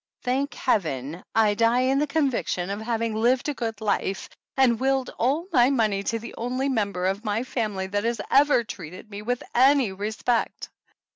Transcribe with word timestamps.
"Thank 0.23 0.55
Heaven, 0.55 1.23
I 1.35 1.53
die 1.53 1.81
in 1.81 1.99
the 1.99 2.07
conviction 2.07 2.71
of 2.71 2.81
having 2.81 3.13
lived 3.13 3.47
a 3.49 3.53
good 3.53 3.79
life, 3.81 4.27
and 4.57 4.79
willed 4.79 5.11
all 5.19 5.45
my 5.53 5.69
money 5.69 6.01
to 6.05 6.17
the 6.17 6.33
only 6.39 6.67
member 6.69 7.05
of 7.05 7.23
my 7.23 7.43
family 7.43 7.85
that 7.85 8.03
has 8.03 8.19
ever 8.31 8.63
treated 8.63 9.11
me 9.11 9.21
with 9.21 9.43
any 9.53 9.91
re 9.91 10.09
spect." 10.09 10.69